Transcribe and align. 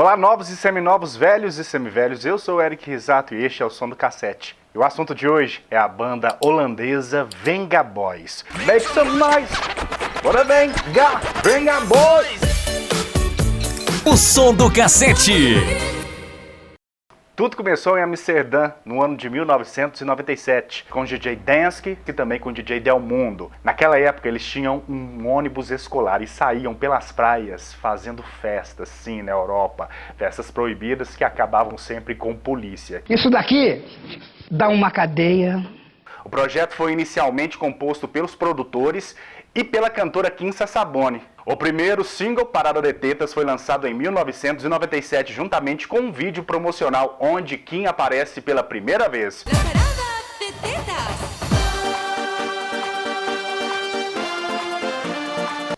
Olá, 0.00 0.16
novos 0.16 0.48
e 0.48 0.56
seminovos, 0.56 1.16
velhos 1.16 1.58
e 1.58 1.64
semivelhos. 1.64 2.24
Eu 2.24 2.38
sou 2.38 2.58
o 2.58 2.62
Eric 2.62 2.88
Risato 2.88 3.34
e 3.34 3.44
este 3.44 3.64
é 3.64 3.66
o 3.66 3.70
Som 3.70 3.88
do 3.88 3.96
Cassete. 3.96 4.56
E 4.72 4.78
o 4.78 4.84
assunto 4.84 5.12
de 5.12 5.26
hoje 5.26 5.60
é 5.68 5.76
a 5.76 5.88
banda 5.88 6.38
holandesa 6.40 7.28
Venga 7.42 7.82
Boys. 7.82 8.44
Make 8.64 8.86
some 8.86 9.10
noise! 9.18 9.52
Bora 10.22 10.44
Venga! 10.44 11.20
Venga 11.42 11.80
Boys! 11.80 12.40
O 14.06 14.16
Som 14.16 14.54
do 14.54 14.72
Cassete. 14.72 15.97
Tudo 17.38 17.56
começou 17.56 17.96
em 17.96 18.02
Amsterdã 18.02 18.72
no 18.84 19.00
ano 19.00 19.16
de 19.16 19.30
1997, 19.30 20.86
com 20.90 21.02
o 21.02 21.06
DJ 21.06 21.36
Dansky 21.36 21.96
e 22.04 22.12
também 22.12 22.40
com 22.40 22.48
o 22.48 22.52
DJ 22.52 22.80
Del 22.80 22.98
Mundo. 22.98 23.52
Naquela 23.62 23.96
época 23.96 24.26
eles 24.26 24.44
tinham 24.44 24.82
um 24.88 25.24
ônibus 25.28 25.70
escolar 25.70 26.20
e 26.20 26.26
saíam 26.26 26.74
pelas 26.74 27.12
praias 27.12 27.72
fazendo 27.74 28.24
festas, 28.24 28.88
sim, 28.88 29.22
na 29.22 29.30
Europa. 29.30 29.88
Festas 30.16 30.50
proibidas 30.50 31.14
que 31.14 31.22
acabavam 31.22 31.78
sempre 31.78 32.16
com 32.16 32.34
polícia. 32.34 33.04
Isso 33.08 33.30
daqui 33.30 33.84
dá 34.50 34.68
uma 34.68 34.90
cadeia. 34.90 35.64
O 36.24 36.28
projeto 36.28 36.74
foi 36.74 36.90
inicialmente 36.90 37.56
composto 37.56 38.08
pelos 38.08 38.34
produtores 38.34 39.14
e 39.54 39.62
pela 39.62 39.88
cantora 39.88 40.28
Kim 40.28 40.50
Sassabone. 40.50 41.22
O 41.50 41.56
primeiro 41.56 42.04
single, 42.04 42.44
Parada 42.44 42.82
de 42.82 42.92
Tetas, 42.92 43.32
foi 43.32 43.42
lançado 43.42 43.88
em 43.88 43.94
1997 43.94 45.32
juntamente 45.32 45.88
com 45.88 45.98
um 45.98 46.12
vídeo 46.12 46.44
promocional 46.44 47.16
onde 47.18 47.56
Kim 47.56 47.86
aparece 47.86 48.42
pela 48.42 48.62
primeira 48.62 49.08
vez. 49.08 49.46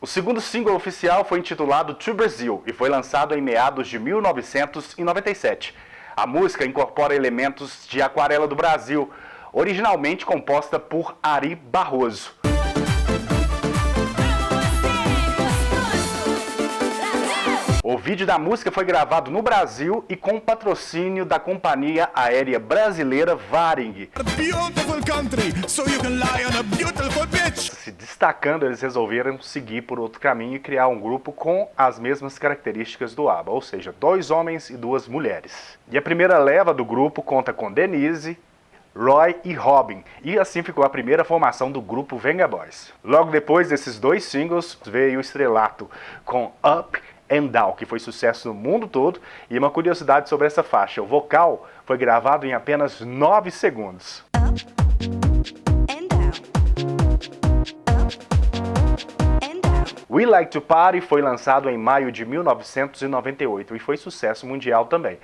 O 0.01 0.07
segundo 0.09 0.41
single 0.41 0.75
oficial 0.75 1.25
foi 1.25 1.39
intitulado 1.39 1.95
To 1.95 2.15
Brazil 2.15 2.65
e 2.67 2.73
foi 2.73 2.89
lançado 2.89 3.33
em 3.37 3.41
meados 3.41 3.87
de 3.87 3.97
1997. 3.97 5.73
A 6.17 6.27
música 6.27 6.67
incorpora 6.67 7.15
elementos 7.15 7.87
de 7.87 8.03
Aquarela 8.03 8.49
do 8.49 8.57
Brasil, 8.57 9.09
originalmente 9.53 10.27
composta 10.27 10.81
por 10.81 11.17
Ari 11.23 11.55
Barroso. 11.55 12.40
O 17.93 17.99
vídeo 17.99 18.25
da 18.25 18.39
música 18.39 18.71
foi 18.71 18.85
gravado 18.85 19.33
no 19.33 19.43
Brasil 19.43 20.05
e 20.09 20.15
com 20.15 20.39
patrocínio 20.39 21.25
da 21.25 21.41
companhia 21.41 22.09
aérea 22.15 22.57
brasileira 22.57 23.35
Varing. 23.35 24.09
Se 27.57 27.91
destacando, 27.91 28.65
eles 28.65 28.81
resolveram 28.81 29.43
seguir 29.43 29.83
por 29.83 29.99
outro 29.99 30.21
caminho 30.21 30.55
e 30.55 30.61
criar 30.61 30.87
um 30.87 31.01
grupo 31.01 31.33
com 31.33 31.69
as 31.77 31.99
mesmas 31.99 32.39
características 32.39 33.13
do 33.13 33.29
ABBA, 33.29 33.51
ou 33.51 33.61
seja, 33.61 33.93
dois 33.99 34.31
homens 34.31 34.71
e 34.71 34.77
duas 34.77 35.09
mulheres. 35.09 35.77
E 35.91 35.99
a 35.99 36.03
primeira 36.03 36.39
leva 36.39 36.73
do 36.73 36.85
grupo 36.85 37.21
conta 37.21 37.53
com 37.53 37.73
Denise, 37.73 38.39
Roy 38.95 39.35
e 39.43 39.53
Robin, 39.53 40.05
e 40.23 40.39
assim 40.39 40.63
ficou 40.63 40.85
a 40.85 40.89
primeira 40.89 41.25
formação 41.25 41.73
do 41.73 41.81
grupo 41.81 42.17
Venga 42.17 42.47
Boys. 42.47 42.93
Logo 43.03 43.33
depois 43.33 43.69
desses 43.69 43.99
dois 43.99 44.23
singles 44.23 44.79
veio 44.87 45.19
o 45.19 45.21
estrelato 45.21 45.91
com 46.25 46.53
Up 46.65 47.01
and 47.31 47.47
Down, 47.47 47.73
que 47.73 47.87
foi 47.87 47.99
sucesso 47.99 48.49
no 48.49 48.55
mundo 48.55 48.89
todo. 48.89 49.21
E 49.49 49.57
uma 49.57 49.71
curiosidade 49.71 50.29
sobre 50.29 50.47
essa 50.47 50.63
faixa: 50.63 51.01
o 51.01 51.07
vocal 51.07 51.69
foi 51.85 51.97
gravado 51.97 52.45
em 52.47 52.53
apenas 52.53 53.01
9 53.01 53.51
segundos. 53.51 54.25
We 60.11 60.27
Like 60.27 60.51
to 60.51 60.61
Party 60.61 61.01
foi 61.01 61.23
lançado 61.23 61.71
em 61.71 61.79
maio 61.79 62.11
de 62.11 62.27
1998 62.27 63.77
e 63.77 63.79
foi 63.79 63.97
sucesso 63.97 64.45
mundial 64.45 64.87
também. 64.87 65.19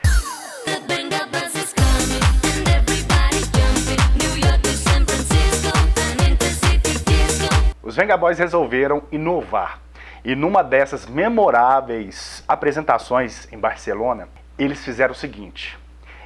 Os 7.83 7.97
Venga 7.97 8.17
Boys 8.17 8.39
resolveram 8.39 9.03
inovar 9.11 9.86
e 10.27 10.35
numa 10.35 10.65
dessas 10.65 11.07
memoráveis 11.07 12.43
apresentações 12.49 13.47
em 13.53 13.59
Barcelona, 13.59 14.29
eles 14.59 14.85
fizeram 14.85 15.13
o 15.13 15.15
seguinte: 15.17 15.79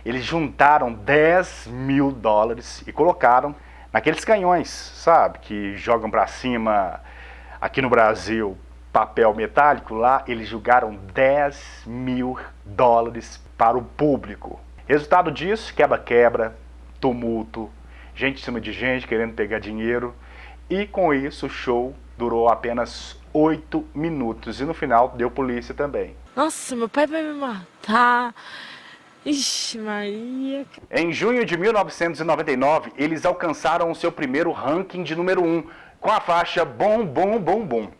eles 0.06 0.24
juntaram 0.24 0.90
10 0.90 1.66
mil 1.66 2.10
dólares 2.10 2.82
e 2.86 2.92
colocaram 2.92 3.54
naqueles 3.92 4.24
canhões, 4.24 4.70
sabe, 4.70 5.40
que 5.40 5.76
jogam 5.76 6.10
para 6.10 6.26
cima 6.26 6.98
aqui 7.60 7.82
no 7.82 7.90
Brasil 7.90 8.56
papel 8.90 9.34
metálico. 9.34 9.94
Lá 9.94 10.24
eles 10.26 10.48
jogaram 10.48 10.96
10 11.12 11.82
mil 11.84 12.38
dólares 12.64 13.38
para 13.58 13.76
o 13.76 13.82
público. 13.82 14.58
Resultado 14.88 15.30
disso: 15.30 15.74
quebra-quebra, 15.74 16.56
tumulto, 16.98 17.68
gente 18.14 18.40
em 18.40 18.44
cima 18.46 18.62
de 18.62 18.72
gente 18.72 19.06
querendo 19.06 19.34
pegar 19.34 19.58
dinheiro. 19.58 20.14
E 20.70 20.86
com 20.86 21.12
isso 21.12 21.44
o 21.44 21.50
show 21.50 21.94
durou 22.16 22.48
apenas 22.48 23.19
8 23.32 23.86
minutos. 23.94 24.60
E 24.60 24.64
no 24.64 24.74
final 24.74 25.10
deu 25.16 25.30
polícia 25.30 25.74
também. 25.74 26.16
Nossa, 26.34 26.74
meu 26.74 26.88
pai 26.88 27.06
vai 27.06 27.22
me 27.22 27.34
matar. 27.34 28.34
Ixi, 29.24 29.78
Maria. 29.78 30.64
Em 30.90 31.12
junho 31.12 31.44
de 31.44 31.56
1999, 31.56 32.92
eles 32.96 33.26
alcançaram 33.26 33.90
o 33.90 33.94
seu 33.94 34.10
primeiro 34.10 34.50
ranking 34.50 35.02
de 35.02 35.14
número 35.14 35.42
1 35.44 35.64
com 36.00 36.10
a 36.10 36.20
faixa 36.20 36.64
Bom 36.64 37.04
Bom 37.04 37.38
Bom 37.38 37.64
Bom. 37.64 37.90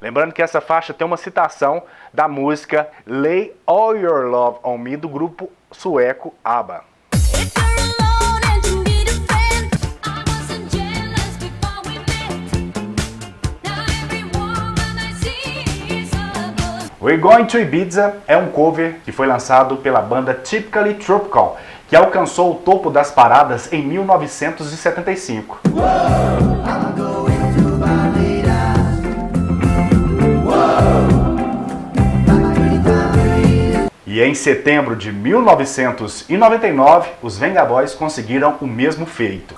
Lembrando 0.00 0.32
que 0.32 0.42
essa 0.42 0.60
faixa 0.60 0.92
tem 0.92 1.06
uma 1.06 1.16
citação 1.16 1.82
da 2.12 2.28
música 2.28 2.88
Lay 3.06 3.56
All 3.66 3.96
Your 3.96 4.26
Love 4.26 4.58
on 4.62 4.78
Me 4.78 4.96
do 4.96 5.08
grupo 5.08 5.50
sueco 5.72 6.34
ABBA. 6.44 6.93
We're 17.04 17.18
Going 17.18 17.44
to 17.48 17.58
Ibiza 17.58 18.16
é 18.26 18.34
um 18.34 18.48
cover 18.48 18.94
que 19.04 19.12
foi 19.12 19.26
lançado 19.26 19.76
pela 19.76 20.00
banda 20.00 20.32
Typically 20.32 20.94
Tropical, 20.94 21.60
que 21.86 21.94
alcançou 21.94 22.52
o 22.52 22.54
topo 22.54 22.90
das 22.90 23.10
paradas 23.10 23.70
em 23.70 23.82
1975. 23.82 25.60
E 34.06 34.22
em 34.22 34.34
setembro 34.34 34.96
de 34.96 35.12
1999, 35.12 37.10
os 37.20 37.36
Venga 37.36 37.66
Boys 37.66 37.94
conseguiram 37.94 38.56
o 38.62 38.66
mesmo 38.66 39.04
feito. 39.04 39.54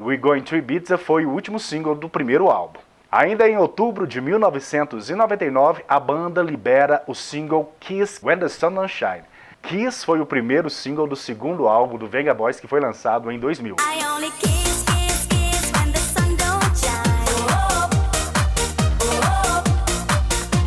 We're 0.00 0.16
Going 0.16 0.42
to 0.42 0.54
Ibiza 0.54 0.96
foi 0.96 1.26
o 1.26 1.30
último 1.30 1.58
single 1.58 1.96
do 1.96 2.08
primeiro 2.08 2.48
álbum. 2.48 2.78
Ainda 3.16 3.48
em 3.48 3.56
outubro 3.56 4.08
de 4.08 4.20
1999, 4.20 5.84
a 5.86 6.00
banda 6.00 6.42
libera 6.42 7.00
o 7.06 7.14
single 7.14 7.72
Kiss 7.78 8.18
When 8.20 8.38
the 8.38 8.48
Sun 8.48 8.72
Don't 8.72 8.92
Shine. 8.92 9.22
Kiss 9.62 10.04
foi 10.04 10.20
o 10.20 10.26
primeiro 10.26 10.68
single 10.68 11.06
do 11.06 11.14
segundo 11.14 11.68
álbum 11.68 11.96
do 11.96 12.08
Venga 12.08 12.34
Boys 12.34 12.58
que 12.58 12.66
foi 12.66 12.80
lançado 12.80 13.30
em 13.30 13.38
2000. 13.38 13.76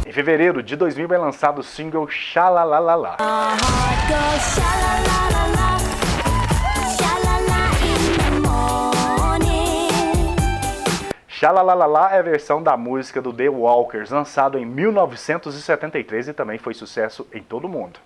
Em 0.05 0.11
fevereiro 0.13 0.63
de 0.63 0.77
2000 0.77 1.13
é 1.13 1.17
lançado 1.17 1.59
o 1.59 1.63
single 1.63 2.07
Xalalalala. 2.07 3.17
Xalalalala 11.39 12.09
é 12.13 12.17
a 12.17 12.21
versão 12.23 12.63
da 12.63 12.75
música 12.75 13.21
do 13.21 13.31
The 13.31 13.47
Walkers, 13.47 14.09
lançado 14.09 14.57
em 14.57 14.65
1973 14.65 16.29
e 16.29 16.33
também 16.33 16.57
foi 16.57 16.73
sucesso 16.73 17.27
em 17.31 17.43
todo 17.43 17.65
o 17.65 17.69
mundo. 17.69 17.99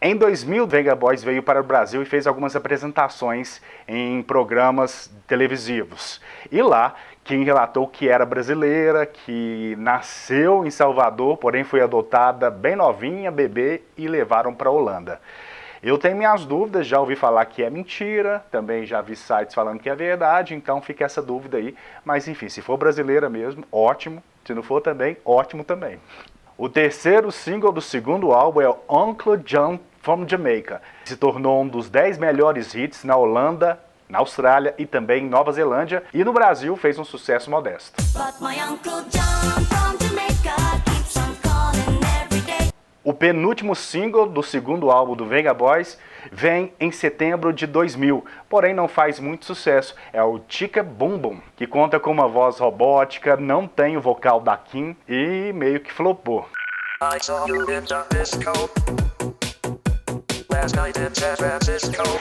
Em 0.00 0.16
2000, 0.16 0.66
Venga 0.66 0.94
Boys 0.94 1.22
veio 1.22 1.42
para 1.42 1.60
o 1.60 1.62
Brasil 1.62 2.00
e 2.00 2.06
fez 2.06 2.26
algumas 2.26 2.56
apresentações 2.56 3.60
em 3.86 4.22
programas 4.22 5.10
televisivos. 5.26 6.22
E 6.50 6.62
lá, 6.62 6.94
quem 7.28 7.44
relatou 7.44 7.86
que 7.86 8.08
era 8.08 8.24
brasileira, 8.24 9.04
que 9.04 9.76
nasceu 9.78 10.64
em 10.64 10.70
Salvador, 10.70 11.36
porém 11.36 11.62
foi 11.62 11.82
adotada 11.82 12.50
bem 12.50 12.74
novinha, 12.74 13.30
bebê, 13.30 13.82
e 13.98 14.08
levaram 14.08 14.54
para 14.54 14.70
a 14.70 14.72
Holanda. 14.72 15.20
Eu 15.82 15.98
tenho 15.98 16.16
minhas 16.16 16.46
dúvidas, 16.46 16.86
já 16.86 16.98
ouvi 16.98 17.14
falar 17.14 17.44
que 17.44 17.62
é 17.62 17.68
mentira, 17.68 18.42
também 18.50 18.86
já 18.86 19.02
vi 19.02 19.14
sites 19.14 19.54
falando 19.54 19.78
que 19.78 19.90
é 19.90 19.94
verdade, 19.94 20.54
então 20.54 20.80
fica 20.80 21.04
essa 21.04 21.20
dúvida 21.20 21.58
aí. 21.58 21.76
Mas 22.02 22.26
enfim, 22.26 22.48
se 22.48 22.62
for 22.62 22.78
brasileira 22.78 23.28
mesmo, 23.28 23.62
ótimo. 23.70 24.22
Se 24.42 24.54
não 24.54 24.62
for 24.62 24.80
também, 24.80 25.18
ótimo 25.22 25.62
também. 25.62 26.00
O 26.56 26.66
terceiro 26.66 27.30
single 27.30 27.72
do 27.72 27.82
segundo 27.82 28.32
álbum 28.32 28.62
é 28.62 28.74
Uncle 28.88 29.36
John 29.36 29.78
from 30.00 30.26
Jamaica. 30.26 30.80
Se 31.04 31.14
tornou 31.14 31.60
um 31.60 31.68
dos 31.68 31.90
10 31.90 32.16
melhores 32.16 32.74
hits 32.74 33.04
na 33.04 33.18
Holanda, 33.18 33.78
na 34.08 34.18
Austrália 34.18 34.74
e 34.78 34.86
também 34.86 35.24
em 35.24 35.28
Nova 35.28 35.52
Zelândia, 35.52 36.02
e 36.12 36.24
no 36.24 36.32
Brasil 36.32 36.76
fez 36.76 36.98
um 36.98 37.04
sucesso 37.04 37.50
modesto. 37.50 38.02
O 43.08 43.14
penúltimo 43.14 43.74
single 43.74 44.26
do 44.26 44.42
segundo 44.42 44.90
álbum 44.90 45.16
do 45.16 45.24
Venga 45.24 45.54
Boys 45.54 45.98
vem 46.30 46.74
em 46.78 46.92
setembro 46.92 47.54
de 47.54 47.66
2000, 47.66 48.22
porém 48.50 48.74
não 48.74 48.86
faz 48.86 49.18
muito 49.18 49.46
sucesso. 49.46 49.94
É 50.12 50.22
o 50.22 50.38
Chica 50.46 50.82
Boom 50.82 51.16
Boom, 51.16 51.40
que 51.56 51.66
conta 51.66 51.98
com 51.98 52.10
uma 52.10 52.28
voz 52.28 52.58
robótica, 52.58 53.34
não 53.34 53.66
tem 53.66 53.96
o 53.96 54.00
vocal 54.02 54.40
da 54.40 54.58
Kim 54.58 54.94
e 55.08 55.52
meio 55.54 55.80
que 55.80 55.90
flopou. 55.90 56.46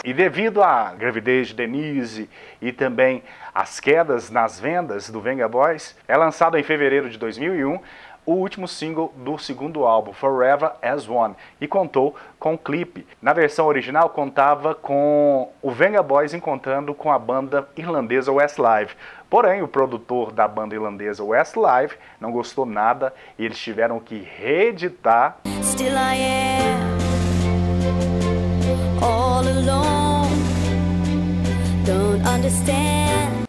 E 0.03 0.13
devido 0.13 0.63
à 0.63 0.93
gravidez 0.93 1.47
de 1.47 1.55
Denise 1.55 2.29
e 2.61 2.71
também 2.71 3.23
às 3.53 3.79
quedas 3.79 4.29
nas 4.29 4.59
vendas 4.59 5.09
do 5.09 5.19
Venga 5.19 5.47
Boys, 5.47 5.95
é 6.07 6.15
lançado 6.15 6.57
em 6.57 6.63
fevereiro 6.63 7.09
de 7.09 7.17
2001 7.17 7.79
o 8.27 8.33
último 8.33 8.67
single 8.67 9.13
do 9.15 9.37
segundo 9.37 9.85
álbum, 9.85 10.11
Forever 10.11 10.73
as 10.81 11.07
One, 11.07 11.33
e 11.61 11.67
contou 11.67 12.13
com 12.37 12.53
um 12.53 12.57
clipe. 12.57 13.07
Na 13.21 13.31
versão 13.31 13.65
original 13.65 14.09
contava 14.09 14.75
com 14.75 15.49
o 15.61 15.71
Venga 15.71 16.03
Boys 16.03 16.33
encontrando 16.33 16.93
com 16.93 17.09
a 17.09 17.17
banda 17.17 17.67
irlandesa 17.77 18.29
Westlife. 18.29 18.97
Porém, 19.29 19.61
o 19.63 19.67
produtor 19.67 20.33
da 20.33 20.45
banda 20.45 20.75
irlandesa 20.75 21.23
Westlife 21.23 21.97
não 22.19 22.33
gostou 22.33 22.65
nada 22.65 23.13
e 23.39 23.45
eles 23.45 23.57
tiveram 23.57 23.97
que 23.97 24.17
reeditar. 24.17 25.37
Still 25.63 25.93
I 25.93 26.17
am. 26.19 26.96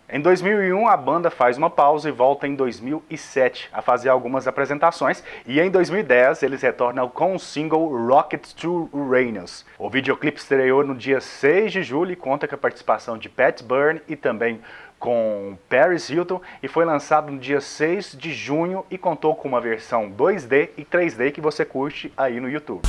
Em 0.09 0.21
2001, 0.21 0.87
a 0.87 0.97
banda 0.97 1.29
faz 1.29 1.59
uma 1.59 1.69
pausa 1.69 2.09
e 2.09 2.13
volta 2.13 2.47
em 2.47 2.55
2007 2.55 3.69
a 3.73 3.83
fazer 3.83 4.11
algumas 4.11 4.47
apresentações, 4.47 5.25
e 5.45 5.59
em 5.59 5.69
2010 5.69 6.45
eles 6.45 6.63
retornam 6.63 7.09
com 7.09 7.35
o 7.35 7.39
single 7.39 7.89
Rocket 8.07 8.53
to 8.53 8.89
Uranus. 8.93 9.67
O 9.77 9.91
videoclipe 9.91 10.39
estreou 10.39 10.85
no 10.85 10.95
dia 10.95 11.21
6 11.21 11.73
de 11.73 11.83
julho 11.83 12.13
e 12.13 12.17
conta 12.17 12.47
com 12.47 12.55
a 12.55 12.59
participação 12.59 13.19
de 13.19 13.29
Pat 13.29 13.61
Byrne 13.61 14.03
e 14.07 14.15
também 14.15 14.61
com 15.01 15.59
Paris 15.69 16.09
Hilton 16.09 16.41
e 16.63 16.69
foi 16.69 16.85
lançado 16.85 17.33
no 17.33 17.39
dia 17.41 17.61
6 17.61 18.17
de 18.17 18.33
junho 18.33 18.87
e 18.89 18.97
contou 18.97 19.35
com 19.35 19.49
uma 19.49 19.61
versão 19.61 20.11
2D 20.11 20.71
e 20.77 20.85
3D 20.85 21.33
que 21.33 21.41
você 21.41 21.65
curte 21.65 22.13
aí 22.17 22.39
no 22.39 22.49
YouTube. 22.49 22.83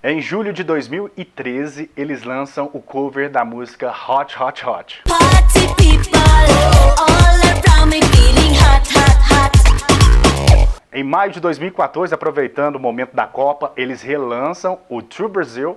Em 0.00 0.20
julho 0.20 0.52
de 0.52 0.62
2013, 0.62 1.90
eles 1.96 2.22
lançam 2.22 2.70
o 2.72 2.80
cover 2.80 3.28
da 3.28 3.44
música 3.44 3.90
Hot 3.90 4.40
Hot 4.40 4.64
Hot. 4.64 5.02
Em 10.92 11.02
maio 11.02 11.32
de 11.32 11.40
2014, 11.40 12.14
aproveitando 12.14 12.76
o 12.76 12.78
momento 12.78 13.16
da 13.16 13.26
Copa, 13.26 13.72
eles 13.76 14.00
relançam 14.00 14.78
o 14.88 15.02
True 15.02 15.28
Brazil. 15.28 15.76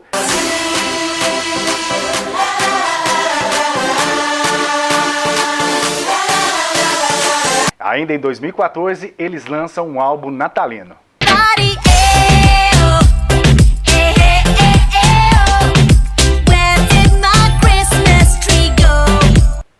Ainda 7.80 8.14
em 8.14 8.20
2014, 8.20 9.16
eles 9.18 9.48
lançam 9.48 9.90
um 9.90 10.00
álbum 10.00 10.30
natalino. 10.30 10.96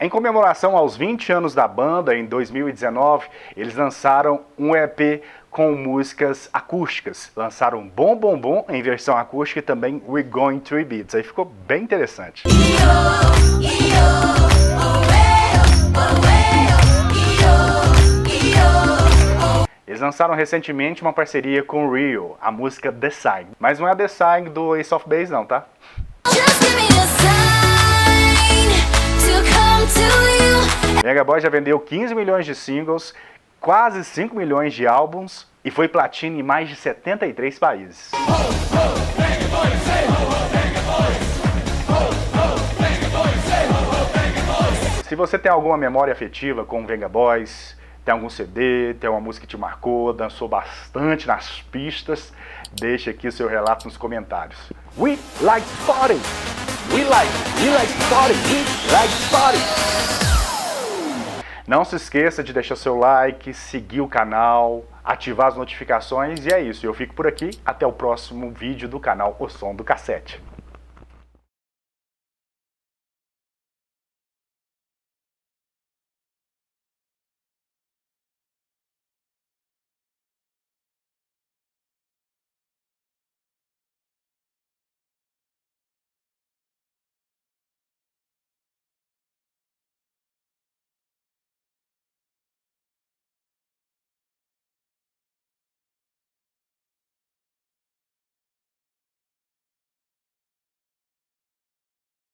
Em 0.04 0.10
comemoração 0.10 0.76
aos 0.76 0.98
20 0.98 1.32
anos 1.32 1.54
da 1.54 1.68
banda, 1.68 2.16
em 2.16 2.26
2019, 2.26 3.28
eles 3.56 3.76
lançaram 3.76 4.42
um 4.58 4.76
EP 4.76 5.22
com 5.52 5.74
músicas 5.74 6.50
acústicas. 6.52 7.32
Lançaram 7.36 7.88
Bom 7.88 8.16
Bom 8.16 8.36
Bom 8.36 8.66
em 8.68 8.82
versão 8.82 9.16
acústica 9.16 9.60
e 9.60 9.62
também 9.62 10.02
We're 10.10 10.28
Going 10.28 10.58
to 10.62 10.84
Beats. 10.84 11.14
Aí 11.14 11.22
ficou 11.22 11.46
bem 11.46 11.84
interessante. 11.84 12.42
Eles 19.86 20.02
lançaram 20.02 20.34
recentemente 20.34 21.04
uma 21.04 21.14
parceria 21.14 21.62
com 21.62 21.86
o 21.86 21.94
Rio, 21.94 22.36
a 22.42 22.52
música 22.52 22.92
The 22.92 23.12
Sign. 23.12 23.50
Mas 23.60 23.78
não 23.78 23.88
é 23.88 23.96
The 23.96 24.08
Sign 24.08 24.50
do 24.50 24.76
Ace 24.76 24.92
of 24.96 25.08
Base 25.08 25.32
não, 25.32 25.46
tá? 25.46 25.68
Mega 31.04 31.24
Boy 31.24 31.42
já 31.42 31.50
vendeu 31.50 31.80
15 31.80 32.14
milhões 32.14 32.46
de 32.46 32.54
singles, 32.54 33.14
quase 33.60 34.04
5 34.04 34.36
milhões 34.36 34.74
de 34.74 34.88
álbuns 34.88 35.48
e 35.64 35.72
foi 35.72 35.88
platina 35.88 36.40
em 36.40 36.44
mais 36.44 36.70
de 36.70 36.76
73 36.76 37.60
países. 37.60 38.12
Se 45.08 45.16
você 45.16 45.38
tem 45.38 45.52
alguma 45.52 45.78
memória 45.78 46.14
afetiva 46.14 46.64
com 46.64 46.86
Venga 46.86 47.10
Boys, 47.10 47.76
tem 48.06 48.14
algum 48.14 48.30
CD, 48.30 48.94
tem 48.94 49.10
uma 49.10 49.20
música 49.20 49.46
que 49.46 49.50
te 49.50 49.58
marcou, 49.58 50.14
dançou 50.14 50.48
bastante 50.48 51.28
nas 51.28 51.62
pistas, 51.64 52.32
deixe 52.74 53.10
aqui 53.10 53.28
o 53.28 53.32
seu 53.32 53.48
relato 53.48 53.86
nos 53.86 53.98
comentários. 53.98 54.72
We 54.98 55.20
like 55.42 55.68
party! 55.86 56.61
We 56.94 57.06
like, 57.06 57.32
we 57.62 57.70
like 57.70 57.90
party! 58.10 58.34
We 58.52 58.66
like 58.92 59.14
party! 59.32 59.60
Não 61.66 61.86
se 61.86 61.96
esqueça 61.96 62.44
de 62.44 62.52
deixar 62.52 62.76
seu 62.76 62.98
like, 62.98 63.54
seguir 63.54 64.02
o 64.02 64.10
canal, 64.10 64.84
ativar 65.02 65.48
as 65.48 65.56
notificações 65.56 66.46
e 66.46 66.54
é 66.54 66.60
isso. 66.60 66.86
Eu 66.86 66.94
fico 66.94 67.14
por 67.14 67.28
aqui. 67.28 67.52
Até 67.66 67.88
o 67.88 67.94
próximo 67.94 68.52
vídeo 68.52 68.90
do 68.90 69.00
canal 69.00 69.38
O 69.40 69.48
Som 69.48 69.74
do 69.74 69.86
Cassete. 69.86 70.42